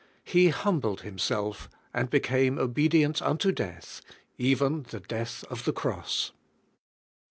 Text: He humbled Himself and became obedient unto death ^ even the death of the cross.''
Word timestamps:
He 0.23 0.47
humbled 0.49 1.01
Himself 1.01 1.69
and 1.93 2.09
became 2.09 2.57
obedient 2.57 3.21
unto 3.21 3.51
death 3.51 4.01
^ 4.11 4.15
even 4.39 4.81
the 4.89 4.99
death 4.99 5.43
of 5.47 5.63
the 5.63 5.73
cross.'' 5.73 6.31